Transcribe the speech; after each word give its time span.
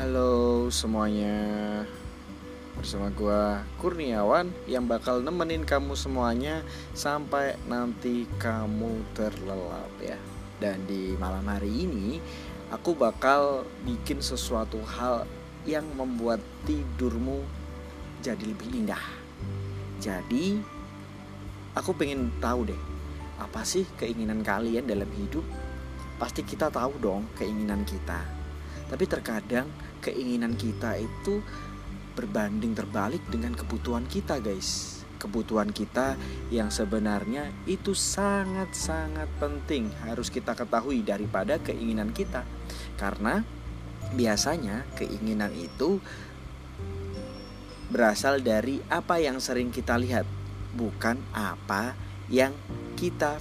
Halo 0.00 0.72
semuanya. 0.72 1.84
Bersama 2.72 3.12
gua 3.12 3.60
Kurniawan 3.76 4.48
Yang 4.64 4.96
bakal 4.96 5.20
nemenin 5.20 5.68
kamu 5.68 5.92
semuanya 5.92 6.64
Sampai 6.96 7.60
nanti 7.68 8.24
kamu 8.40 9.04
terlelap 9.12 9.92
ya. 10.00 10.16
Dan 10.56 10.88
di 10.88 11.12
malam 11.20 11.44
hari 11.44 11.84
ini 11.84 12.16
Aku 12.72 12.96
bakal 12.96 13.68
bikin 13.84 14.24
sesuatu 14.24 14.80
hal 14.88 15.28
Yang 15.68 15.92
membuat 15.92 16.40
tidurmu 16.64 17.44
Jadi 18.24 18.56
lebih 18.56 18.72
indah. 18.72 19.04
Jadi 20.00 20.64
Aku 21.76 21.92
pengen 21.92 22.32
tahu 22.40 22.72
deh 22.72 22.82
Apa 23.36 23.68
sih 23.68 23.84
keinginan 24.00 24.40
kalian 24.40 24.88
dalam 24.88 25.12
hidup? 25.12 25.44
Pasti 26.16 26.40
kita 26.40 26.72
tahu 26.72 26.96
dong 26.96 27.28
keinginan 27.36 27.84
kita 27.84 28.39
tapi 28.90 29.06
terkadang 29.06 29.70
keinginan 30.02 30.58
kita 30.58 30.98
itu 30.98 31.38
berbanding 32.18 32.74
terbalik 32.74 33.22
dengan 33.30 33.54
kebutuhan 33.54 34.02
kita, 34.10 34.42
guys. 34.42 34.98
Kebutuhan 35.20 35.70
kita 35.70 36.16
yang 36.50 36.72
sebenarnya 36.72 37.52
itu 37.68 37.92
sangat-sangat 37.94 39.28
penting 39.38 39.92
harus 40.02 40.32
kita 40.32 40.56
ketahui 40.56 41.06
daripada 41.06 41.60
keinginan 41.62 42.10
kita. 42.10 42.42
Karena 42.98 43.44
biasanya 44.16 44.88
keinginan 44.98 45.52
itu 45.54 46.02
berasal 47.92 48.42
dari 48.42 48.80
apa 48.90 49.20
yang 49.22 49.38
sering 49.38 49.70
kita 49.70 50.00
lihat, 50.00 50.24
bukan 50.74 51.20
apa 51.36 51.94
yang 52.32 52.56
kita 52.96 53.36